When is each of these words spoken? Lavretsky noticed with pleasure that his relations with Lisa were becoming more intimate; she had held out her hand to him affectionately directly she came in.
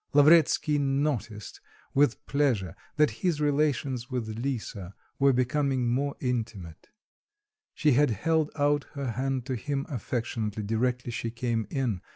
Lavretsky 0.13 0.79
noticed 0.79 1.61
with 1.93 2.25
pleasure 2.25 2.75
that 2.95 3.11
his 3.21 3.39
relations 3.39 4.09
with 4.09 4.29
Lisa 4.29 4.95
were 5.19 5.31
becoming 5.31 5.87
more 5.89 6.15
intimate; 6.19 6.89
she 7.75 7.91
had 7.91 8.09
held 8.09 8.49
out 8.55 8.85
her 8.95 9.11
hand 9.11 9.45
to 9.45 9.53
him 9.55 9.85
affectionately 9.89 10.63
directly 10.63 11.11
she 11.11 11.29
came 11.29 11.67
in. 11.69 12.01